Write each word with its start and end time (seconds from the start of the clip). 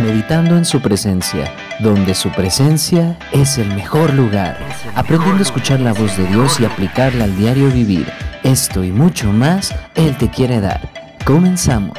meditando 0.00 0.56
en 0.56 0.64
su 0.64 0.80
presencia, 0.80 1.52
donde 1.80 2.14
su 2.14 2.30
presencia 2.30 3.18
es 3.32 3.58
el 3.58 3.68
mejor 3.74 4.14
lugar, 4.14 4.58
aprendiendo 4.94 5.38
a 5.38 5.42
escuchar 5.42 5.80
la 5.80 5.92
voz 5.92 6.16
de 6.16 6.26
Dios 6.26 6.60
y 6.60 6.64
aplicarla 6.64 7.24
al 7.24 7.36
diario 7.36 7.68
vivir. 7.70 8.06
Esto 8.42 8.84
y 8.84 8.92
mucho 8.92 9.32
más 9.32 9.74
Él 9.94 10.16
te 10.16 10.30
quiere 10.30 10.60
dar. 10.60 11.16
Comenzamos. 11.24 11.98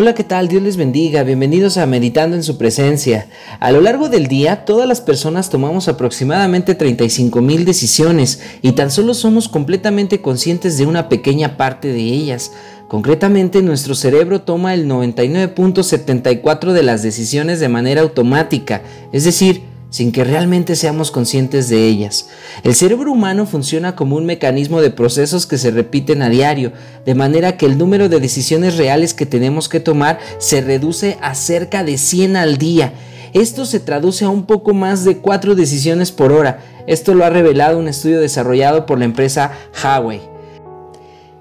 Hola, 0.00 0.14
¿qué 0.14 0.22
tal? 0.22 0.46
Dios 0.46 0.62
les 0.62 0.76
bendiga. 0.76 1.24
Bienvenidos 1.24 1.76
a 1.76 1.84
Meditando 1.84 2.36
en 2.36 2.44
su 2.44 2.56
presencia. 2.56 3.26
A 3.58 3.72
lo 3.72 3.80
largo 3.80 4.08
del 4.08 4.28
día, 4.28 4.64
todas 4.64 4.86
las 4.86 5.00
personas 5.00 5.50
tomamos 5.50 5.88
aproximadamente 5.88 6.76
35 6.76 7.40
mil 7.40 7.64
decisiones 7.64 8.40
y 8.62 8.72
tan 8.72 8.92
solo 8.92 9.12
somos 9.12 9.48
completamente 9.48 10.22
conscientes 10.22 10.78
de 10.78 10.86
una 10.86 11.08
pequeña 11.08 11.56
parte 11.56 11.88
de 11.88 12.02
ellas. 12.02 12.52
Concretamente, 12.88 13.60
nuestro 13.60 13.94
cerebro 13.94 14.40
toma 14.40 14.72
el 14.72 14.88
99.74 14.88 16.72
de 16.72 16.82
las 16.82 17.02
decisiones 17.02 17.60
de 17.60 17.68
manera 17.68 18.00
automática, 18.00 18.80
es 19.12 19.24
decir, 19.24 19.62
sin 19.90 20.10
que 20.10 20.24
realmente 20.24 20.74
seamos 20.74 21.10
conscientes 21.10 21.68
de 21.68 21.86
ellas. 21.86 22.30
El 22.64 22.74
cerebro 22.74 23.12
humano 23.12 23.44
funciona 23.44 23.94
como 23.94 24.16
un 24.16 24.24
mecanismo 24.24 24.80
de 24.80 24.90
procesos 24.90 25.46
que 25.46 25.58
se 25.58 25.70
repiten 25.70 26.22
a 26.22 26.30
diario, 26.30 26.72
de 27.04 27.14
manera 27.14 27.58
que 27.58 27.66
el 27.66 27.76
número 27.76 28.08
de 28.08 28.20
decisiones 28.20 28.78
reales 28.78 29.12
que 29.12 29.26
tenemos 29.26 29.68
que 29.68 29.80
tomar 29.80 30.18
se 30.38 30.62
reduce 30.62 31.18
a 31.20 31.34
cerca 31.34 31.84
de 31.84 31.98
100 31.98 32.36
al 32.36 32.56
día. 32.56 32.94
Esto 33.34 33.66
se 33.66 33.80
traduce 33.80 34.24
a 34.24 34.30
un 34.30 34.46
poco 34.46 34.72
más 34.72 35.04
de 35.04 35.18
4 35.18 35.54
decisiones 35.54 36.10
por 36.10 36.32
hora. 36.32 36.60
Esto 36.86 37.12
lo 37.12 37.26
ha 37.26 37.30
revelado 37.30 37.78
un 37.78 37.88
estudio 37.88 38.18
desarrollado 38.18 38.86
por 38.86 38.98
la 38.98 39.04
empresa 39.04 39.52
Huawei 39.82 40.37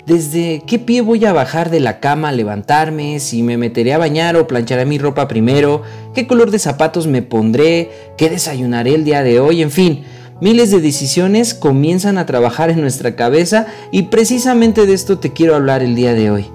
desde 0.08 0.64
qué 0.66 0.80
pie 0.80 1.02
voy 1.02 1.26
a 1.26 1.34
bajar 1.34 1.70
de 1.70 1.82
la 1.82 2.00
cama 2.00 2.30
a 2.30 2.32
levantarme, 2.32 3.20
si 3.20 3.44
me 3.44 3.58
meteré 3.58 3.94
a 3.94 3.98
bañar 3.98 4.38
o 4.38 4.48
plancharé 4.48 4.86
mi 4.86 4.98
ropa 4.98 5.28
primero, 5.28 5.82
qué 6.16 6.28
color 6.28 6.50
de 6.50 6.60
zapatos 6.60 7.08
me 7.08 7.22
pondré, 7.22 7.92
qué 8.18 8.30
desayunaré 8.30 8.96
el 8.96 9.04
día 9.04 9.22
de 9.22 9.42
hoy, 9.42 9.62
en 9.62 9.70
fin. 9.70 10.06
Miles 10.40 10.72
de 10.72 10.80
decisiones 10.80 11.54
comienzan 11.54 12.18
a 12.18 12.26
trabajar 12.26 12.70
en 12.70 12.80
nuestra 12.80 13.18
cabeza 13.18 13.68
y 13.92 14.04
precisamente 14.04 14.86
de 14.86 14.94
esto 14.94 15.20
te 15.20 15.34
quiero 15.34 15.56
hablar 15.56 15.84
el 15.84 15.94
día 15.94 16.14
de 16.14 16.32
hoy. 16.32 16.46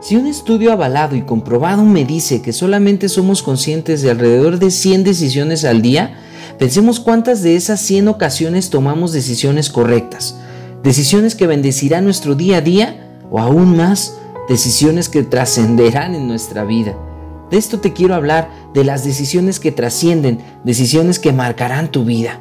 Si 0.00 0.14
un 0.14 0.28
estudio 0.28 0.70
avalado 0.70 1.16
y 1.16 1.22
comprobado 1.22 1.82
me 1.84 2.04
dice 2.04 2.40
que 2.40 2.52
solamente 2.52 3.08
somos 3.08 3.42
conscientes 3.42 4.00
de 4.02 4.12
alrededor 4.12 4.60
de 4.60 4.70
100 4.70 5.02
decisiones 5.02 5.64
al 5.64 5.82
día, 5.82 6.20
pensemos 6.56 7.00
cuántas 7.00 7.42
de 7.42 7.56
esas 7.56 7.80
100 7.80 8.06
ocasiones 8.06 8.70
tomamos 8.70 9.12
decisiones 9.12 9.70
correctas 9.70 10.36
decisiones 10.86 11.34
que 11.34 11.48
bendecirán 11.48 12.04
nuestro 12.04 12.36
día 12.36 12.58
a 12.58 12.60
día 12.60 13.18
o 13.28 13.40
aún 13.40 13.76
más, 13.76 14.18
decisiones 14.48 15.08
que 15.08 15.24
trascenderán 15.24 16.14
en 16.14 16.28
nuestra 16.28 16.64
vida. 16.64 16.96
De 17.50 17.56
esto 17.56 17.80
te 17.80 17.92
quiero 17.92 18.14
hablar, 18.14 18.48
de 18.72 18.84
las 18.84 19.04
decisiones 19.04 19.58
que 19.58 19.72
trascienden, 19.72 20.38
decisiones 20.62 21.18
que 21.18 21.32
marcarán 21.32 21.90
tu 21.90 22.04
vida. 22.04 22.38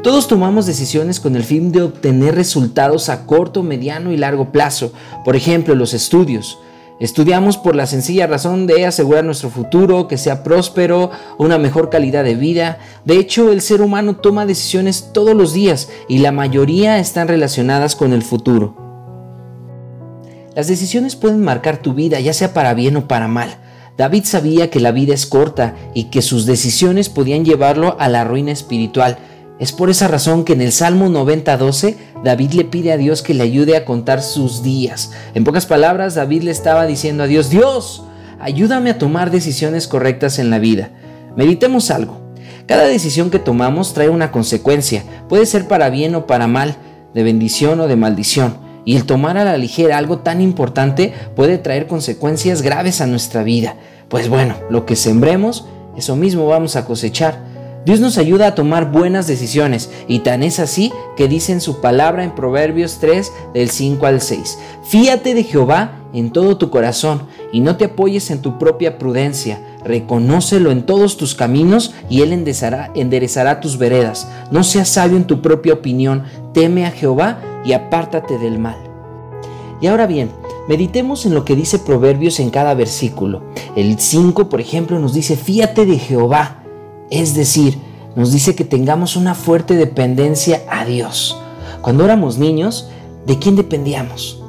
Todos 0.00 0.28
tomamos 0.28 0.64
decisiones 0.64 1.18
con 1.18 1.34
el 1.34 1.42
fin 1.42 1.72
de 1.72 1.82
obtener 1.82 2.36
resultados 2.36 3.08
a 3.08 3.26
corto, 3.26 3.64
mediano 3.64 4.12
y 4.12 4.16
largo 4.16 4.52
plazo, 4.52 4.92
por 5.24 5.34
ejemplo 5.34 5.74
los 5.74 5.92
estudios. 5.92 6.60
Estudiamos 7.02 7.58
por 7.58 7.74
la 7.74 7.86
sencilla 7.86 8.28
razón 8.28 8.68
de 8.68 8.86
asegurar 8.86 9.24
nuestro 9.24 9.50
futuro, 9.50 10.06
que 10.06 10.16
sea 10.16 10.44
próspero, 10.44 11.10
una 11.36 11.58
mejor 11.58 11.90
calidad 11.90 12.22
de 12.22 12.36
vida. 12.36 12.78
De 13.04 13.16
hecho, 13.16 13.50
el 13.50 13.60
ser 13.60 13.82
humano 13.82 14.14
toma 14.14 14.46
decisiones 14.46 15.10
todos 15.12 15.34
los 15.34 15.52
días 15.52 15.88
y 16.08 16.18
la 16.18 16.30
mayoría 16.30 17.00
están 17.00 17.26
relacionadas 17.26 17.96
con 17.96 18.12
el 18.12 18.22
futuro. 18.22 18.76
Las 20.54 20.68
decisiones 20.68 21.16
pueden 21.16 21.42
marcar 21.42 21.78
tu 21.78 21.92
vida, 21.92 22.20
ya 22.20 22.32
sea 22.32 22.54
para 22.54 22.72
bien 22.72 22.96
o 22.96 23.08
para 23.08 23.26
mal. 23.26 23.56
David 23.98 24.22
sabía 24.22 24.70
que 24.70 24.78
la 24.78 24.92
vida 24.92 25.12
es 25.12 25.26
corta 25.26 25.74
y 25.94 26.04
que 26.04 26.22
sus 26.22 26.46
decisiones 26.46 27.08
podían 27.08 27.44
llevarlo 27.44 27.96
a 27.98 28.08
la 28.08 28.22
ruina 28.22 28.52
espiritual. 28.52 29.18
Es 29.62 29.70
por 29.70 29.90
esa 29.90 30.08
razón 30.08 30.42
que 30.42 30.54
en 30.54 30.60
el 30.60 30.72
Salmo 30.72 31.08
90:12 31.08 31.94
David 32.24 32.54
le 32.54 32.64
pide 32.64 32.90
a 32.90 32.96
Dios 32.96 33.22
que 33.22 33.32
le 33.32 33.44
ayude 33.44 33.76
a 33.76 33.84
contar 33.84 34.20
sus 34.20 34.64
días. 34.64 35.12
En 35.34 35.44
pocas 35.44 35.66
palabras, 35.66 36.16
David 36.16 36.42
le 36.42 36.50
estaba 36.50 36.84
diciendo 36.84 37.22
a 37.22 37.26
Dios, 37.28 37.48
Dios, 37.48 38.02
ayúdame 38.40 38.90
a 38.90 38.98
tomar 38.98 39.30
decisiones 39.30 39.86
correctas 39.86 40.40
en 40.40 40.50
la 40.50 40.58
vida. 40.58 40.90
Meditemos 41.36 41.92
algo. 41.92 42.20
Cada 42.66 42.86
decisión 42.86 43.30
que 43.30 43.38
tomamos 43.38 43.94
trae 43.94 44.08
una 44.08 44.32
consecuencia, 44.32 45.04
puede 45.28 45.46
ser 45.46 45.68
para 45.68 45.90
bien 45.90 46.16
o 46.16 46.26
para 46.26 46.48
mal, 46.48 46.74
de 47.14 47.22
bendición 47.22 47.78
o 47.78 47.86
de 47.86 47.94
maldición. 47.94 48.56
Y 48.84 48.96
el 48.96 49.04
tomar 49.04 49.38
a 49.38 49.44
la 49.44 49.58
ligera 49.58 49.96
algo 49.96 50.18
tan 50.18 50.40
importante 50.40 51.12
puede 51.36 51.58
traer 51.58 51.86
consecuencias 51.86 52.62
graves 52.62 53.00
a 53.00 53.06
nuestra 53.06 53.44
vida. 53.44 53.76
Pues 54.08 54.28
bueno, 54.28 54.56
lo 54.70 54.86
que 54.86 54.96
sembremos, 54.96 55.66
eso 55.96 56.16
mismo 56.16 56.48
vamos 56.48 56.74
a 56.74 56.84
cosechar. 56.84 57.51
Dios 57.84 57.98
nos 57.98 58.16
ayuda 58.16 58.46
a 58.46 58.54
tomar 58.54 58.92
buenas 58.92 59.26
decisiones 59.26 59.90
y 60.06 60.20
tan 60.20 60.44
es 60.44 60.60
así 60.60 60.92
que 61.16 61.26
dice 61.26 61.52
en 61.52 61.60
su 61.60 61.80
palabra 61.80 62.22
en 62.22 62.32
Proverbios 62.32 62.98
3 63.00 63.32
del 63.54 63.70
5 63.70 64.06
al 64.06 64.20
6, 64.20 64.58
fíate 64.84 65.34
de 65.34 65.42
Jehová 65.42 65.98
en 66.12 66.30
todo 66.30 66.58
tu 66.58 66.70
corazón 66.70 67.22
y 67.52 67.60
no 67.60 67.76
te 67.76 67.86
apoyes 67.86 68.30
en 68.30 68.40
tu 68.40 68.56
propia 68.56 68.98
prudencia, 68.98 69.60
reconócelo 69.84 70.70
en 70.70 70.84
todos 70.84 71.16
tus 71.16 71.34
caminos 71.34 71.92
y 72.08 72.22
él 72.22 72.32
enderezará, 72.32 73.60
tus 73.60 73.78
veredas, 73.78 74.28
no 74.52 74.62
seas 74.62 74.88
sabio 74.88 75.16
en 75.16 75.26
tu 75.26 75.42
propia 75.42 75.72
opinión, 75.72 76.22
teme 76.54 76.86
a 76.86 76.92
Jehová 76.92 77.40
y 77.64 77.72
apártate 77.72 78.38
del 78.38 78.60
mal. 78.60 78.76
Y 79.80 79.88
ahora 79.88 80.06
bien, 80.06 80.30
meditemos 80.68 81.26
en 81.26 81.34
lo 81.34 81.44
que 81.44 81.56
dice 81.56 81.80
Proverbios 81.80 82.38
en 82.38 82.50
cada 82.50 82.74
versículo. 82.74 83.42
El 83.74 83.98
5, 83.98 84.48
por 84.48 84.60
ejemplo, 84.60 85.00
nos 85.00 85.12
dice, 85.12 85.34
fíate 85.34 85.84
de 85.84 85.98
Jehová 85.98 86.61
es 87.12 87.34
decir, 87.34 87.78
nos 88.16 88.32
dice 88.32 88.54
que 88.54 88.64
tengamos 88.64 89.16
una 89.16 89.34
fuerte 89.34 89.76
dependencia 89.76 90.62
a 90.70 90.86
Dios. 90.86 91.36
Cuando 91.82 92.06
éramos 92.06 92.38
niños, 92.38 92.88
¿de 93.26 93.38
quién 93.38 93.54
dependíamos? 93.54 94.42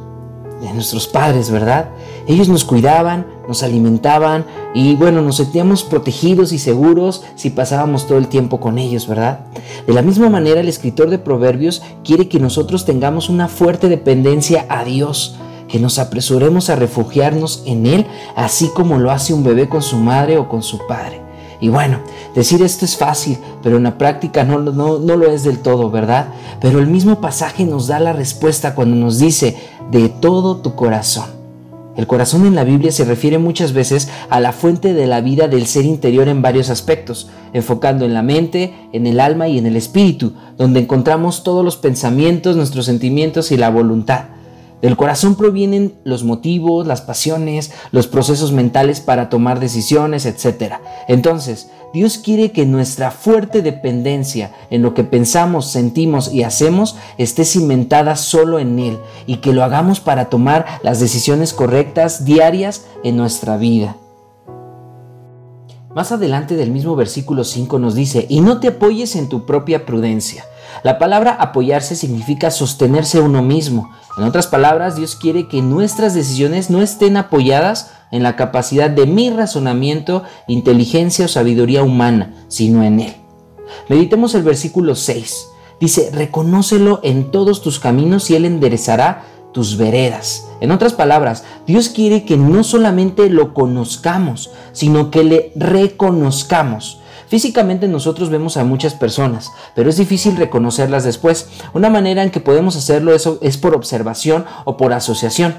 De 0.62 0.73
nuestros 0.73 1.07
padres, 1.07 1.52
¿verdad? 1.52 1.90
Ellos 2.25 2.47
nos 2.47 2.63
cuidaban, 2.63 3.28
nos 3.50 3.63
alimentaban 3.63 4.46
y 4.73 4.96
bueno, 4.96 5.22
nos 5.22 5.35
sentíamos 5.35 5.84
protegidos 5.84 6.53
y 6.53 6.57
seguros 6.57 7.25
si 7.35 7.50
pasábamos 7.50 8.07
todo 8.07 8.18
el 8.18 8.29
tiempo 8.29 8.62
con 8.62 8.78
ellos, 8.78 9.07
¿verdad? 9.07 9.41
De 9.85 9.91
la 9.91 10.02
misma 10.02 10.29
manera, 10.29 10.62
el 10.62 10.69
escritor 10.69 11.09
de 11.09 11.19
Proverbios 11.19 11.81
quiere 12.06 12.29
que 12.29 12.40
nosotros 12.40 12.85
tengamos 12.85 13.28
una 13.28 13.50
fuerte 13.50 13.90
dependencia 13.90 14.66
a 14.69 14.85
Dios, 14.85 15.35
que 15.68 15.79
nos 15.79 16.00
apresuremos 16.00 16.69
a 16.69 16.78
refugiarnos 16.78 17.63
en 17.66 17.88
Él, 17.88 18.06
así 18.38 18.69
como 18.73 19.00
lo 19.00 19.12
hace 19.12 19.34
un 19.34 19.44
bebé 19.44 19.68
con 19.68 19.81
su 19.81 19.97
madre 19.97 20.38
o 20.38 20.47
con 20.47 20.63
su 20.63 20.79
padre. 20.88 21.22
Y 21.59 21.69
bueno, 21.69 22.00
decir 22.36 22.62
esto 22.62 22.86
es 22.86 22.97
fácil, 22.97 23.38
pero 23.62 23.78
en 23.78 23.84
la 23.84 23.97
práctica 23.97 24.44
no, 24.44 24.59
no, 24.59 25.00
no, 25.00 25.16
lo 25.16 25.31
es 25.31 25.44
del 25.44 25.59
todo, 25.59 25.90
¿verdad? 25.90 26.28
Pero 26.59 26.80
el 26.80 26.88
mismo 26.88 27.22
pasaje 27.22 27.66
nos 27.66 27.88
da 27.88 28.00
la 28.00 28.14
respuesta 28.14 28.75
cuando 28.75 28.96
nos 28.96 29.19
dice, 29.19 29.58
de 29.91 30.09
todo 30.09 30.58
tu 30.58 30.75
corazón. 30.75 31.44
El 31.96 32.08
corazón 32.08 32.47
en 32.47 32.56
la 32.56 32.64
Biblia 32.64 32.91
se 32.91 33.06
refiere 33.06 33.38
muchas 33.38 33.74
veces 33.74 34.09
a 34.30 34.40
la 34.40 34.52
fuente 34.52 34.94
de 34.94 35.06
la 35.06 35.22
vida 35.22 35.47
del 35.47 35.68
ser 35.68 35.86
interior 35.86 36.28
en 36.28 36.41
varios 36.41 36.72
aspectos, 36.72 37.30
enfocando 37.53 38.03
en 38.03 38.16
la 38.16 38.24
mente, 38.24 38.74
en 38.94 39.06
el 39.06 39.20
alma 39.20 39.47
y 39.47 39.59
en 39.59 39.68
el 39.68 39.75
espíritu, 39.75 40.34
donde 40.58 40.80
encontramos 40.80 41.44
todos 41.44 41.64
los 41.64 41.78
pensamientos, 41.78 42.56
nuestros 42.56 42.88
sentimientos 42.88 43.52
y 43.52 43.58
la 43.58 43.70
voluntad. 43.70 44.25
Del 44.84 44.98
corazón 44.98 45.36
provienen 45.36 45.94
los 46.04 46.26
motivos, 46.26 46.86
las 46.86 47.00
pasiones, 47.00 47.72
los 47.94 48.08
procesos 48.08 48.52
mentales 48.52 49.00
para 49.00 49.30
tomar 49.30 49.62
decisiones, 49.62 50.26
etc. 50.26 50.74
Entonces, 51.08 51.70
Dios 51.94 52.18
quiere 52.18 52.52
que 52.52 52.66
nuestra 52.66 53.10
fuerte 53.10 53.62
dependencia 53.62 54.52
en 54.70 54.82
lo 54.82 54.94
que 54.94 55.06
pensamos, 55.06 55.68
sentimos 55.68 56.34
y 56.34 56.44
hacemos 56.44 56.98
esté 57.18 57.46
cimentada 57.46 58.18
solo 58.18 58.59
en 58.59 58.78
Él 58.78 59.00
y 59.26 59.38
que 59.38 59.53
lo 59.53 59.64
hagamos 59.64 60.02
para 60.02 60.26
tomar 60.26 60.66
las 60.84 61.00
decisiones 61.00 61.53
correctas 61.53 62.26
diarias 62.26 62.84
en 63.06 63.16
nuestra 63.16 63.56
vida. 63.56 63.96
Más 65.96 66.12
adelante 66.12 66.58
del 66.58 66.72
mismo 66.72 66.97
versículo 66.97 67.46
5 67.46 67.79
nos 67.79 67.96
dice, 67.96 68.26
y 68.28 68.41
no 68.41 68.59
te 68.59 68.68
apoyes 68.68 69.16
en 69.16 69.29
tu 69.29 69.46
propia 69.46 69.86
prudencia. 69.86 70.44
La 70.84 71.00
palabra 71.00 71.32
apoyarse 71.40 71.96
significa 71.96 72.52
sostenerse 72.52 73.22
uno 73.22 73.41
mismo. 73.41 73.91
En 74.18 74.26
otras 74.26 74.47
palabras, 74.47 74.97
Dios 74.97 75.16
quiere 75.16 75.47
que 75.47 75.62
nuestras 75.62 76.14
decisiones 76.14 76.70
no 76.70 76.82
estén 76.82 77.16
apoyadas 77.16 77.91
en 78.12 78.22
la 78.22 78.35
capacidad 78.35 78.90
de 78.90 79.06
mi 79.08 79.30
razonamiento, 79.30 80.24
inteligencia 80.47 81.26
o 81.26 81.30
sabiduría 81.30 81.84
humana, 81.84 82.34
sino 82.50 82.84
en 82.84 83.00
Él. 83.00 83.16
Meditemos 83.88 84.35
el 84.35 84.44
versículo 84.44 84.96
6. 84.96 85.47
Dice, 85.80 86.12
reconócelo 86.14 87.00
en 87.02 87.32
todos 87.32 87.62
tus 87.62 87.79
caminos 87.79 88.29
y 88.29 88.36
Él 88.36 88.44
enderezará 88.44 89.24
tus 89.53 89.78
veredas. 89.78 90.50
En 90.59 90.72
otras 90.72 90.91
palabras, 90.91 91.46
Dios 91.66 91.88
quiere 91.88 92.26
que 92.26 92.36
no 92.36 92.64
solamente 92.66 93.29
lo 93.29 93.53
conozcamos, 93.53 94.52
sino 94.74 95.12
que 95.12 95.24
le 95.24 95.53
reconozcamos. 95.56 97.00
Físicamente 97.34 97.88
nosotros 97.88 98.30
vemos 98.30 98.58
a 98.58 98.64
muchas 98.64 98.94
personas, 98.94 99.52
pero 99.74 99.90
es 99.90 99.97
difícil 99.97 100.38
reconocerlas 100.38 101.03
después. 101.03 101.47
Una 101.74 101.90
manera 101.90 102.22
en 102.22 102.30
que 102.30 102.40
podemos 102.40 102.76
hacerlo 102.76 103.12
es, 103.12 103.28
es 103.41 103.58
por 103.58 103.74
observación 103.74 104.46
o 104.66 104.78
por 104.78 104.94
asociación. 104.94 105.56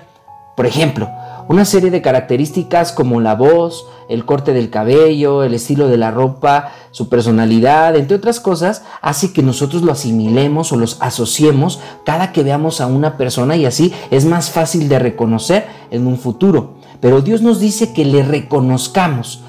Por 0.56 0.66
ejemplo, 0.66 1.10
una 1.48 1.64
serie 1.64 1.90
de 1.90 2.00
características 2.00 2.92
como 2.92 3.20
la 3.20 3.34
voz, 3.34 3.88
el 4.08 4.24
corte 4.24 4.52
del 4.52 4.70
cabello, 4.70 5.42
el 5.42 5.52
estilo 5.52 5.88
de 5.88 5.96
la 5.96 6.12
ropa, 6.12 6.70
su 6.92 7.08
personalidad, 7.08 7.96
entre 7.96 8.18
otras 8.18 8.38
cosas, 8.38 8.84
hace 9.02 9.32
que 9.32 9.42
nosotros 9.42 9.82
lo 9.82 9.90
asimilemos 9.90 10.70
o 10.70 10.76
los 10.76 10.98
asociemos 11.00 11.80
cada 12.06 12.30
que 12.30 12.44
veamos 12.44 12.80
a 12.80 12.86
una 12.86 13.16
persona 13.16 13.56
y 13.56 13.66
así 13.66 13.92
es 14.12 14.26
más 14.26 14.50
fácil 14.50 14.88
de 14.88 15.00
reconocer 15.00 15.66
en 15.90 16.06
un 16.06 16.18
futuro. 16.18 16.74
Pero 17.00 17.20
Dios 17.20 17.42
nos 17.42 17.58
dice 17.58 17.92
que 17.92 18.04
le 18.04 18.22
reconozcamos. 18.22 19.42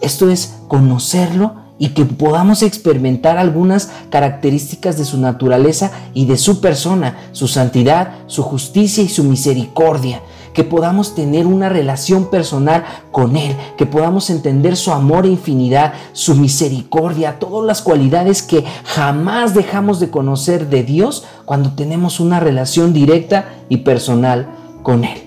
Esto 0.00 0.30
es 0.30 0.56
conocerlo 0.68 1.65
y 1.78 1.90
que 1.90 2.04
podamos 2.04 2.62
experimentar 2.62 3.38
algunas 3.38 3.90
características 4.10 4.96
de 4.96 5.04
su 5.04 5.18
naturaleza 5.18 5.90
y 6.14 6.26
de 6.26 6.36
su 6.36 6.60
persona, 6.60 7.16
su 7.32 7.48
santidad, 7.48 8.14
su 8.26 8.42
justicia 8.42 9.04
y 9.04 9.08
su 9.08 9.24
misericordia 9.24 10.20
que 10.56 10.64
podamos 10.64 11.14
tener 11.14 11.46
una 11.46 11.68
relación 11.68 12.30
personal 12.30 12.82
con 13.12 13.36
Él, 13.36 13.54
que 13.76 13.84
podamos 13.84 14.30
entender 14.30 14.78
su 14.78 14.90
amor 14.90 15.26
e 15.26 15.28
infinidad, 15.28 15.92
su 16.14 16.34
misericordia, 16.34 17.38
todas 17.38 17.66
las 17.66 17.82
cualidades 17.82 18.40
que 18.40 18.64
jamás 18.84 19.52
dejamos 19.52 20.00
de 20.00 20.08
conocer 20.08 20.70
de 20.70 20.82
Dios 20.82 21.24
cuando 21.44 21.72
tenemos 21.72 22.20
una 22.20 22.40
relación 22.40 22.94
directa 22.94 23.50
y 23.68 23.78
personal 23.78 24.48
con 24.82 25.04
Él. 25.04 25.25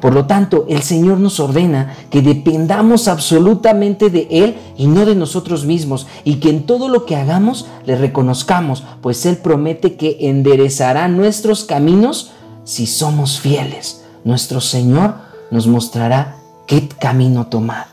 Por 0.00 0.14
lo 0.14 0.26
tanto, 0.26 0.66
el 0.68 0.82
Señor 0.82 1.18
nos 1.18 1.40
ordena 1.40 1.94
que 2.10 2.22
dependamos 2.22 3.08
absolutamente 3.08 4.10
de 4.10 4.26
Él 4.30 4.56
y 4.76 4.86
no 4.86 5.06
de 5.06 5.14
nosotros 5.14 5.64
mismos, 5.64 6.06
y 6.24 6.36
que 6.36 6.50
en 6.50 6.64
todo 6.66 6.88
lo 6.88 7.06
que 7.06 7.16
hagamos 7.16 7.66
le 7.86 7.96
reconozcamos, 7.96 8.84
pues 9.00 9.24
Él 9.26 9.36
promete 9.38 9.96
que 9.96 10.16
enderezará 10.28 11.08
nuestros 11.08 11.64
caminos 11.64 12.32
si 12.64 12.86
somos 12.86 13.40
fieles 13.40 13.98
nuestro 14.28 14.60
Señor 14.60 15.14
nos 15.50 15.66
mostrará 15.66 16.36
qué 16.66 16.86
camino 16.86 17.46
tomar. 17.46 17.86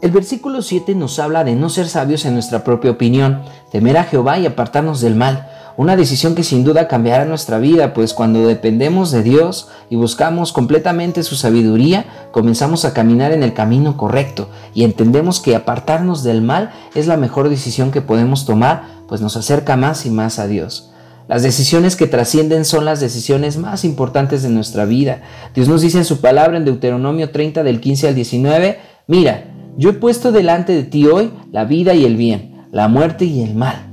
El 0.00 0.10
versículo 0.10 0.62
7 0.62 0.94
nos 0.94 1.18
habla 1.18 1.44
de 1.44 1.54
no 1.54 1.68
ser 1.68 1.88
sabios 1.88 2.24
en 2.24 2.34
nuestra 2.34 2.64
propia 2.64 2.92
opinión, 2.92 3.42
temer 3.70 3.98
a 3.98 4.04
Jehová 4.04 4.38
y 4.38 4.46
apartarnos 4.46 5.00
del 5.00 5.14
mal, 5.14 5.50
una 5.76 5.96
decisión 5.96 6.34
que 6.34 6.42
sin 6.42 6.64
duda 6.64 6.88
cambiará 6.88 7.26
nuestra 7.26 7.58
vida, 7.58 7.92
pues 7.92 8.14
cuando 8.14 8.46
dependemos 8.46 9.10
de 9.10 9.22
Dios 9.22 9.68
y 9.90 9.96
buscamos 9.96 10.52
completamente 10.52 11.22
su 11.22 11.36
sabiduría, 11.36 12.06
comenzamos 12.32 12.84
a 12.84 12.94
caminar 12.94 13.32
en 13.32 13.42
el 13.42 13.52
camino 13.52 13.96
correcto 13.96 14.48
y 14.72 14.84
entendemos 14.84 15.40
que 15.40 15.54
apartarnos 15.54 16.22
del 16.22 16.40
mal 16.40 16.72
es 16.94 17.06
la 17.06 17.16
mejor 17.18 17.50
decisión 17.50 17.90
que 17.90 18.00
podemos 18.00 18.46
tomar, 18.46 18.84
pues 19.06 19.20
nos 19.20 19.36
acerca 19.36 19.76
más 19.76 20.06
y 20.06 20.10
más 20.10 20.38
a 20.38 20.46
Dios. 20.46 20.92
Las 21.28 21.42
decisiones 21.42 21.96
que 21.96 22.06
trascienden 22.06 22.64
son 22.64 22.84
las 22.84 23.00
decisiones 23.00 23.56
más 23.58 23.84
importantes 23.84 24.42
de 24.42 24.48
nuestra 24.48 24.84
vida. 24.84 25.22
Dios 25.54 25.68
nos 25.68 25.82
dice 25.82 25.98
en 25.98 26.04
su 26.04 26.20
palabra 26.20 26.56
en 26.56 26.64
Deuteronomio 26.64 27.30
30 27.30 27.64
del 27.64 27.80
15 27.80 28.08
al 28.08 28.14
19, 28.14 28.78
mira, 29.08 29.52
yo 29.76 29.90
he 29.90 29.94
puesto 29.94 30.32
delante 30.32 30.72
de 30.72 30.84
ti 30.84 31.06
hoy 31.06 31.32
la 31.52 31.64
vida 31.64 31.94
y 31.94 32.04
el 32.04 32.16
bien, 32.16 32.66
la 32.70 32.88
muerte 32.88 33.24
y 33.24 33.42
el 33.42 33.54
mal, 33.54 33.92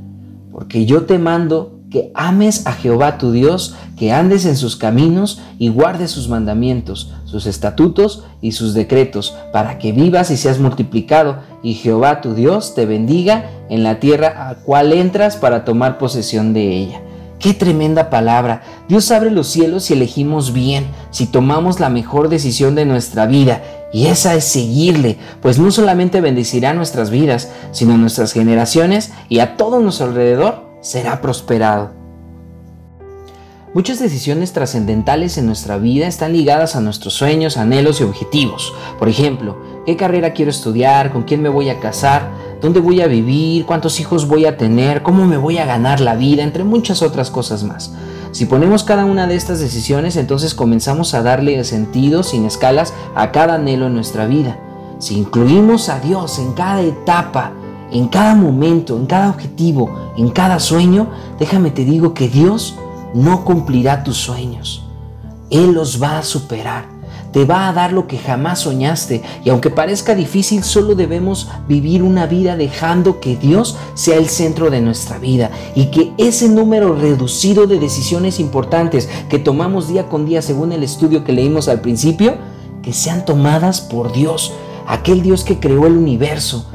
porque 0.51 0.85
yo 0.85 1.03
te 1.03 1.17
mando 1.17 1.72
que 1.93 2.11
ames 2.15 2.65
a 2.65 2.73
Jehová 2.73 3.19
tu 3.19 3.31
Dios, 3.31 3.75
que 3.95 4.11
andes 4.11 4.47
en 4.47 4.57
sus 4.57 4.75
caminos 4.75 5.43
y 5.59 5.69
guardes 5.69 6.09
sus 6.09 6.27
mandamientos, 6.27 7.13
sus 7.23 7.45
estatutos 7.45 8.23
y 8.41 8.53
sus 8.53 8.73
decretos, 8.73 9.35
para 9.53 9.77
que 9.77 9.91
vivas 9.91 10.31
y 10.31 10.37
seas 10.37 10.57
multiplicado, 10.57 11.37
y 11.61 11.75
Jehová 11.75 12.19
tu 12.19 12.33
Dios 12.33 12.73
te 12.73 12.87
bendiga 12.87 13.45
en 13.69 13.83
la 13.83 13.99
tierra 13.99 14.49
a 14.49 14.55
cual 14.55 14.91
entras 14.91 15.37
para 15.37 15.65
tomar 15.65 15.99
posesión 15.99 16.51
de 16.51 16.75
ella. 16.75 16.99
Qué 17.37 17.53
tremenda 17.53 18.09
palabra. 18.09 18.63
Dios 18.89 19.11
abre 19.11 19.29
los 19.29 19.45
cielos 19.45 19.83
si 19.83 19.93
elegimos 19.93 20.51
bien, 20.51 20.87
si 21.11 21.27
tomamos 21.27 21.79
la 21.79 21.89
mejor 21.89 22.27
decisión 22.27 22.73
de 22.73 22.85
nuestra 22.85 23.27
vida. 23.27 23.61
Y 23.93 24.07
esa 24.07 24.33
es 24.33 24.45
seguirle, 24.45 25.19
pues 25.43 25.59
no 25.59 25.69
solamente 25.69 26.21
bendecirá 26.21 26.73
nuestras 26.73 27.11
vidas, 27.11 27.51
sino 27.71 27.97
nuestras 27.99 28.33
generaciones 28.33 29.11
y 29.29 29.39
a 29.39 29.57
todo 29.57 29.79
nuestro 29.79 30.07
alrededor 30.07 30.72
será 30.83 31.19
prosperado. 31.19 31.89
Muchas 33.73 33.97
decisiones 33.97 34.53
trascendentales 34.53 35.39
en 35.39 35.47
nuestra 35.47 35.77
vida 35.79 36.05
están 36.05 36.33
ligadas 36.33 36.75
a 36.75 36.81
nuestros 36.81 37.15
sueños, 37.15 37.57
anhelos 37.57 37.99
y 37.99 38.03
objetivos. 38.03 38.71
Por 38.99 39.09
ejemplo, 39.09 39.57
¿qué 39.87 39.97
carrera 39.97 40.33
quiero 40.33 40.51
estudiar? 40.51 41.11
¿Con 41.11 41.23
quién 41.23 41.41
me 41.41 41.49
voy 41.49 41.69
a 41.69 41.79
casar? 41.79 42.29
dónde 42.63 42.79
voy 42.79 43.01
a 43.01 43.07
vivir, 43.07 43.65
cuántos 43.65 43.99
hijos 43.99 44.25
voy 44.25 44.45
a 44.45 44.55
tener, 44.55 45.03
cómo 45.03 45.25
me 45.25 45.35
voy 45.35 45.57
a 45.57 45.65
ganar 45.65 45.99
la 45.99 46.15
vida, 46.15 46.43
entre 46.43 46.63
muchas 46.63 47.01
otras 47.01 47.29
cosas 47.29 47.65
más. 47.65 47.91
Si 48.31 48.45
ponemos 48.45 48.85
cada 48.85 49.03
una 49.03 49.27
de 49.27 49.35
estas 49.35 49.59
decisiones, 49.59 50.15
entonces 50.15 50.55
comenzamos 50.55 51.13
a 51.13 51.21
darle 51.21 51.61
sentido 51.65 52.23
sin 52.23 52.45
escalas 52.45 52.93
a 53.15 53.33
cada 53.33 53.55
anhelo 53.55 53.87
en 53.87 53.95
nuestra 53.95 54.27
vida. 54.27 54.57
Si 54.99 55.17
incluimos 55.17 55.89
a 55.89 55.99
Dios 55.99 56.39
en 56.39 56.53
cada 56.53 56.81
etapa, 56.81 57.51
en 57.93 58.07
cada 58.07 58.35
momento, 58.35 58.97
en 58.97 59.05
cada 59.05 59.29
objetivo, 59.29 60.13
en 60.17 60.29
cada 60.29 60.59
sueño, 60.59 61.09
déjame 61.39 61.71
te 61.71 61.85
digo 61.85 62.13
que 62.13 62.27
Dios 62.27 62.75
no 63.13 63.45
cumplirá 63.45 64.03
tus 64.03 64.17
sueños. 64.17 64.85
Él 65.49 65.73
los 65.73 66.01
va 66.01 66.17
a 66.17 66.23
superar 66.23 66.93
te 67.33 67.45
va 67.45 67.67
a 67.67 67.73
dar 67.73 67.91
lo 67.91 68.07
que 68.07 68.17
jamás 68.17 68.59
soñaste. 68.59 69.21
Y 69.43 69.49
aunque 69.49 69.71
parezca 69.71 70.15
difícil, 70.15 70.63
solo 70.63 70.95
debemos 70.95 71.49
vivir 71.67 72.03
una 72.03 72.27
vida 72.27 72.55
dejando 72.55 73.19
que 73.19 73.35
Dios 73.35 73.75
sea 73.95 74.17
el 74.17 74.29
centro 74.29 74.69
de 74.69 74.79
nuestra 74.79 75.17
vida 75.17 75.49
y 75.75 75.87
que 75.87 76.13
ese 76.17 76.47
número 76.47 76.95
reducido 76.95 77.65
de 77.65 77.79
decisiones 77.79 78.39
importantes 78.39 79.09
que 79.29 79.39
tomamos 79.39 79.87
día 79.87 80.07
con 80.07 80.25
día 80.25 80.41
según 80.41 80.71
el 80.71 80.83
estudio 80.83 81.25
que 81.25 81.33
leímos 81.33 81.67
al 81.67 81.81
principio, 81.81 82.35
que 82.83 82.93
sean 82.93 83.25
tomadas 83.25 83.81
por 83.81 84.13
Dios, 84.13 84.53
aquel 84.85 85.23
Dios 85.23 85.43
que 85.43 85.59
creó 85.59 85.87
el 85.87 85.97
universo, 85.97 86.69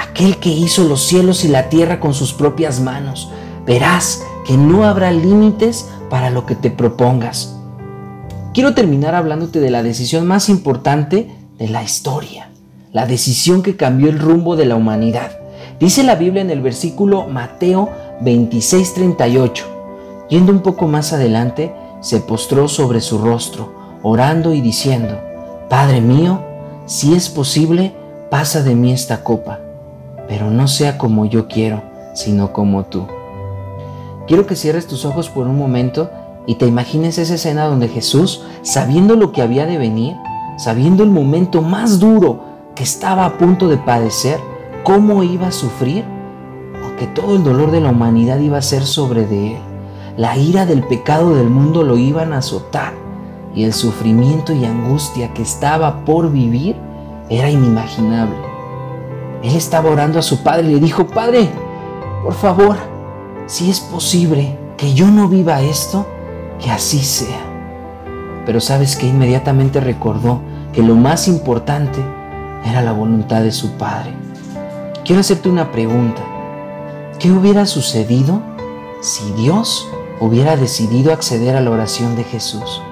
aquel 0.00 0.38
que 0.38 0.50
hizo 0.50 0.84
los 0.84 1.02
cielos 1.04 1.44
y 1.44 1.48
la 1.48 1.68
tierra 1.68 2.00
con 2.00 2.14
sus 2.14 2.32
propias 2.32 2.80
manos. 2.80 3.30
Verás 3.66 4.22
que 4.46 4.56
no 4.56 4.84
habrá 4.84 5.10
límites 5.10 5.88
para 6.08 6.30
lo 6.30 6.46
que 6.46 6.54
te 6.54 6.70
propongas 6.70 7.58
quiero 8.58 8.74
terminar 8.74 9.14
hablándote 9.14 9.60
de 9.60 9.70
la 9.70 9.84
decisión 9.84 10.26
más 10.26 10.48
importante 10.48 11.30
de 11.58 11.68
la 11.68 11.84
historia, 11.84 12.50
la 12.92 13.06
decisión 13.06 13.62
que 13.62 13.76
cambió 13.76 14.08
el 14.08 14.18
rumbo 14.18 14.56
de 14.56 14.66
la 14.66 14.74
humanidad. 14.74 15.30
Dice 15.78 16.02
la 16.02 16.16
Biblia 16.16 16.42
en 16.42 16.50
el 16.50 16.60
versículo 16.60 17.28
Mateo 17.28 17.88
26:38. 18.20 19.62
Yendo 20.28 20.50
un 20.50 20.62
poco 20.62 20.88
más 20.88 21.12
adelante, 21.12 21.72
se 22.00 22.18
postró 22.18 22.66
sobre 22.66 23.00
su 23.00 23.18
rostro, 23.18 23.72
orando 24.02 24.52
y 24.52 24.60
diciendo, 24.60 25.20
Padre 25.70 26.00
mío, 26.00 26.42
si 26.86 27.14
es 27.14 27.28
posible, 27.28 27.94
pasa 28.28 28.64
de 28.64 28.74
mí 28.74 28.92
esta 28.92 29.22
copa, 29.22 29.60
pero 30.28 30.50
no 30.50 30.68
sea 30.68 30.98
como 30.98 31.24
yo 31.24 31.48
quiero, 31.48 31.82
sino 32.14 32.52
como 32.52 32.84
tú. 32.84 33.06
Quiero 34.26 34.46
que 34.46 34.56
cierres 34.56 34.86
tus 34.86 35.04
ojos 35.06 35.30
por 35.30 35.46
un 35.46 35.56
momento 35.56 36.10
y 36.46 36.56
te 36.56 36.66
imagines 36.66 37.18
esa 37.18 37.34
escena 37.34 37.64
donde 37.64 37.88
Jesús, 37.88 38.44
sabiendo 38.62 39.16
lo 39.16 39.32
que 39.32 39.42
había 39.42 39.66
de 39.66 39.78
venir, 39.78 40.16
sabiendo 40.58 41.02
el 41.02 41.10
momento 41.10 41.62
más 41.62 41.98
duro 41.98 42.44
que 42.74 42.82
estaba 42.82 43.24
a 43.24 43.38
punto 43.38 43.68
de 43.68 43.78
padecer, 43.78 44.38
cómo 44.82 45.22
iba 45.22 45.48
a 45.48 45.52
sufrir, 45.52 46.04
porque 46.82 47.06
todo 47.06 47.36
el 47.36 47.44
dolor 47.44 47.70
de 47.70 47.80
la 47.80 47.90
humanidad 47.90 48.38
iba 48.38 48.58
a 48.58 48.62
ser 48.62 48.84
sobre 48.84 49.26
de 49.26 49.56
él. 49.56 49.62
La 50.16 50.36
ira 50.36 50.66
del 50.66 50.82
pecado 50.82 51.34
del 51.34 51.48
mundo 51.48 51.82
lo 51.82 51.96
iban 51.96 52.32
a 52.32 52.38
azotar 52.38 52.92
y 53.54 53.64
el 53.64 53.72
sufrimiento 53.72 54.52
y 54.52 54.64
angustia 54.64 55.32
que 55.32 55.42
estaba 55.42 56.04
por 56.04 56.30
vivir 56.30 56.76
era 57.28 57.50
inimaginable. 57.50 58.47
Él 59.42 59.54
estaba 59.54 59.90
orando 59.90 60.18
a 60.18 60.22
su 60.22 60.42
padre 60.42 60.68
y 60.68 60.74
le 60.74 60.80
dijo, 60.80 61.06
Padre, 61.06 61.48
por 62.24 62.34
favor, 62.34 62.76
si 63.46 63.70
es 63.70 63.80
posible 63.80 64.58
que 64.76 64.94
yo 64.94 65.08
no 65.08 65.28
viva 65.28 65.62
esto, 65.62 66.06
que 66.60 66.70
así 66.70 66.98
sea. 66.98 67.40
Pero 68.44 68.60
sabes 68.60 68.96
que 68.96 69.06
inmediatamente 69.06 69.80
recordó 69.80 70.40
que 70.72 70.82
lo 70.82 70.96
más 70.96 71.28
importante 71.28 72.00
era 72.64 72.82
la 72.82 72.92
voluntad 72.92 73.42
de 73.42 73.52
su 73.52 73.72
Padre. 73.72 74.12
Quiero 75.04 75.20
hacerte 75.20 75.48
una 75.48 75.70
pregunta. 75.70 76.22
¿Qué 77.18 77.30
hubiera 77.30 77.66
sucedido 77.66 78.42
si 79.00 79.30
Dios 79.32 79.88
hubiera 80.20 80.56
decidido 80.56 81.12
acceder 81.12 81.56
a 81.56 81.60
la 81.60 81.70
oración 81.70 82.16
de 82.16 82.24
Jesús? 82.24 82.82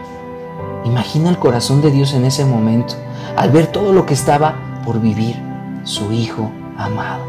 Imagina 0.84 1.28
el 1.28 1.38
corazón 1.38 1.82
de 1.82 1.90
Dios 1.90 2.14
en 2.14 2.24
ese 2.24 2.44
momento, 2.44 2.94
al 3.36 3.50
ver 3.50 3.66
todo 3.66 3.92
lo 3.92 4.06
que 4.06 4.14
estaba 4.14 4.82
por 4.84 5.00
vivir 5.00 5.55
su 5.86 6.12
Hijo 6.12 6.52
amado. 6.76 7.24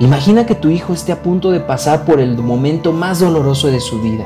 Imagina 0.00 0.46
que 0.46 0.54
tu 0.54 0.70
hijo 0.70 0.94
esté 0.94 1.12
a 1.12 1.22
punto 1.22 1.50
de 1.50 1.60
pasar 1.60 2.06
por 2.06 2.18
el 2.18 2.38
momento 2.38 2.92
más 2.92 3.20
doloroso 3.20 3.68
de 3.68 3.78
su 3.78 4.00
vida 4.00 4.24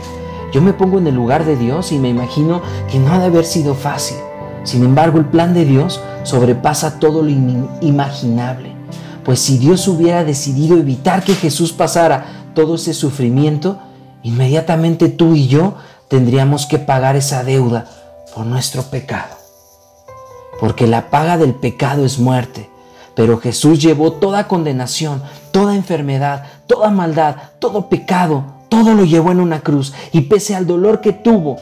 yo 0.56 0.62
me 0.62 0.72
pongo 0.72 0.98
en 0.98 1.06
el 1.06 1.14
lugar 1.14 1.44
de 1.44 1.54
Dios 1.56 1.92
y 1.92 1.98
me 1.98 2.08
imagino 2.08 2.62
que 2.90 2.98
no 2.98 3.12
ha 3.12 3.18
de 3.18 3.26
haber 3.26 3.44
sido 3.44 3.74
fácil. 3.74 4.16
Sin 4.64 4.84
embargo, 4.84 5.18
el 5.18 5.26
plan 5.26 5.54
de 5.54 5.64
Dios 5.64 6.00
sobrepasa 6.22 6.98
todo 6.98 7.22
lo 7.22 7.28
imaginable. 7.82 8.74
Pues 9.24 9.40
si 9.40 9.58
Dios 9.58 9.86
hubiera 9.86 10.24
decidido 10.24 10.78
evitar 10.78 11.22
que 11.24 11.34
Jesús 11.34 11.72
pasara 11.72 12.48
todo 12.54 12.76
ese 12.76 12.94
sufrimiento, 12.94 13.78
inmediatamente 14.22 15.08
tú 15.08 15.34
y 15.34 15.46
yo 15.46 15.74
tendríamos 16.08 16.66
que 16.66 16.78
pagar 16.78 17.16
esa 17.16 17.44
deuda 17.44 17.86
por 18.34 18.46
nuestro 18.46 18.82
pecado. 18.84 19.34
Porque 20.58 20.86
la 20.86 21.10
paga 21.10 21.36
del 21.36 21.54
pecado 21.54 22.04
es 22.04 22.18
muerte, 22.18 22.70
pero 23.16 23.38
Jesús 23.38 23.80
llevó 23.80 24.12
toda 24.12 24.46
condenación, 24.46 25.22
toda 25.50 25.74
enfermedad, 25.74 26.44
toda 26.68 26.90
maldad, 26.90 27.36
todo 27.58 27.88
pecado, 27.88 28.44
todo 28.68 28.94
lo 28.94 29.04
llevó 29.04 29.32
en 29.32 29.40
una 29.40 29.60
cruz 29.60 29.94
y 30.12 30.20
pese 30.20 30.54
al 30.54 30.66
dolor 30.66 31.00
que 31.00 31.12
tuvo 31.12 31.56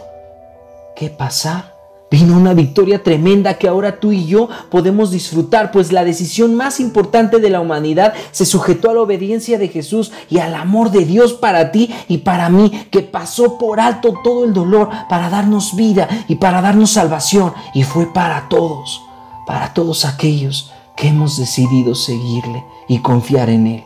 que 0.96 1.08
pasar, 1.10 1.74
Vino 2.10 2.36
una 2.36 2.54
victoria 2.54 3.02
tremenda 3.02 3.54
que 3.54 3.66
ahora 3.66 3.98
tú 3.98 4.12
y 4.12 4.24
yo 4.24 4.48
podemos 4.70 5.10
disfrutar, 5.10 5.72
pues 5.72 5.90
la 5.90 6.04
decisión 6.04 6.54
más 6.54 6.78
importante 6.78 7.40
de 7.40 7.50
la 7.50 7.60
humanidad 7.60 8.14
se 8.30 8.46
sujetó 8.46 8.90
a 8.90 8.94
la 8.94 9.00
obediencia 9.00 9.58
de 9.58 9.66
Jesús 9.66 10.12
y 10.30 10.38
al 10.38 10.54
amor 10.54 10.92
de 10.92 11.04
Dios 11.06 11.32
para 11.32 11.72
ti 11.72 11.92
y 12.06 12.18
para 12.18 12.50
mí, 12.50 12.70
que 12.92 13.00
pasó 13.00 13.58
por 13.58 13.80
alto 13.80 14.14
todo 14.22 14.44
el 14.44 14.52
dolor 14.52 14.90
para 15.08 15.28
darnos 15.28 15.74
vida 15.74 16.08
y 16.28 16.36
para 16.36 16.62
darnos 16.62 16.90
salvación. 16.90 17.52
Y 17.74 17.82
fue 17.82 18.06
para 18.12 18.48
todos, 18.48 19.02
para 19.44 19.74
todos 19.74 20.04
aquellos 20.04 20.70
que 20.96 21.08
hemos 21.08 21.36
decidido 21.36 21.94
seguirle 21.94 22.64
y 22.88 22.98
confiar 22.98 23.50
en 23.50 23.66
Él. 23.66 23.84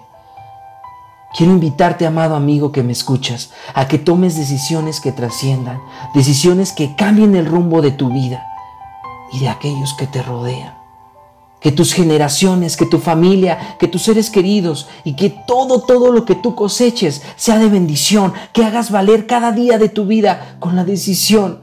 Quiero 1.36 1.52
invitarte, 1.52 2.06
amado 2.06 2.34
amigo 2.34 2.72
que 2.72 2.82
me 2.82 2.92
escuchas, 2.92 3.50
a 3.74 3.86
que 3.86 3.98
tomes 3.98 4.36
decisiones 4.36 5.00
que 5.00 5.12
trasciendan, 5.12 5.78
decisiones 6.14 6.72
que 6.72 6.96
cambien 6.96 7.36
el 7.36 7.46
rumbo 7.46 7.82
de 7.82 7.90
tu 7.90 8.10
vida 8.10 8.46
y 9.32 9.40
de 9.40 9.48
aquellos 9.48 9.94
que 9.94 10.06
te 10.06 10.22
rodean. 10.22 10.74
Que 11.60 11.72
tus 11.72 11.92
generaciones, 11.92 12.76
que 12.76 12.86
tu 12.86 12.98
familia, 12.98 13.76
que 13.78 13.88
tus 13.88 14.02
seres 14.02 14.30
queridos 14.30 14.88
y 15.04 15.16
que 15.16 15.28
todo, 15.28 15.80
todo 15.82 16.12
lo 16.12 16.24
que 16.24 16.36
tú 16.36 16.54
coseches 16.54 17.22
sea 17.36 17.58
de 17.58 17.68
bendición, 17.68 18.32
que 18.52 18.64
hagas 18.64 18.90
valer 18.90 19.26
cada 19.26 19.52
día 19.52 19.76
de 19.76 19.88
tu 19.88 20.06
vida 20.06 20.56
con 20.60 20.76
la 20.76 20.84
decisión 20.84 21.60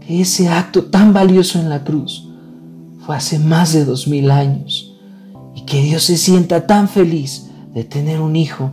que 0.00 0.20
ese 0.20 0.48
acto 0.48 0.86
tan 0.86 1.12
valioso 1.12 1.58
en 1.58 1.70
la 1.70 1.84
cruz 1.84 2.33
fue 3.04 3.16
hace 3.16 3.38
más 3.38 3.72
de 3.72 3.84
dos 3.84 4.08
mil 4.08 4.30
años 4.30 4.94
y 5.54 5.62
que 5.62 5.82
Dios 5.82 6.04
se 6.04 6.16
sienta 6.16 6.66
tan 6.66 6.88
feliz 6.88 7.50
de 7.72 7.84
tener 7.84 8.20
un 8.20 8.36
hijo 8.36 8.70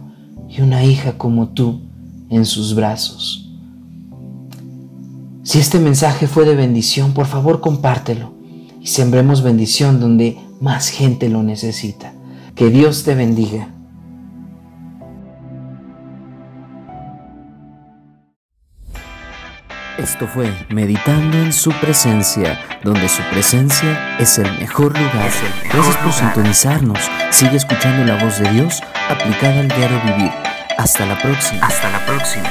y 0.48 0.62
una 0.62 0.84
hija 0.84 1.18
como 1.18 1.50
tú 1.50 1.82
en 2.30 2.46
sus 2.46 2.76
brazos. 2.76 3.50
Si 5.44 5.60
este 5.60 5.80
mensaje 5.80 6.28
fue 6.28 6.46
de 6.46 6.56
bendición, 6.56 7.14
por 7.14 7.26
favor 7.26 7.62
compártelo 7.62 8.34
y 8.80 8.88
sembremos 8.88 9.42
bendición 9.42 10.00
donde 10.00 10.38
más 10.60 10.90
gente 10.90 11.30
lo 11.30 11.44
necesita. 11.44 12.14
Que 12.56 12.70
Dios 12.70 13.04
te 13.04 13.16
bendiga. 13.16 13.70
Esto 19.98 20.27
fue 20.27 20.51
Meditando 20.69 21.38
en 21.38 21.51
su 21.53 21.71
presencia, 21.74 22.60
donde 22.83 23.07
su 23.10 23.21
presencia 23.31 24.17
es 24.19 24.38
el 24.38 24.51
mejor 24.60 24.98
lugar. 24.98 25.29
Gracias 25.71 25.98
por 25.98 26.13
sintonizarnos. 26.13 27.00
Sigue 27.31 27.57
escuchando 27.57 28.05
la 28.05 28.24
voz 28.24 28.39
de 28.39 28.50
Dios 28.51 28.81
aplicada 29.10 29.60
al 29.60 29.67
diario 29.67 30.01
vivir. 30.05 30.31
Hasta 30.77 31.05
la 31.05 31.21
próxima. 31.21 31.67
Hasta 31.67 31.89
la 31.91 32.05
próxima. 32.05 32.50